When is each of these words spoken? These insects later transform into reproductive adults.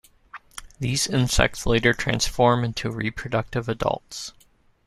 These 0.79 1.05
insects 1.05 1.67
later 1.67 1.93
transform 1.93 2.63
into 2.63 2.89
reproductive 2.89 3.69
adults. 3.69 4.33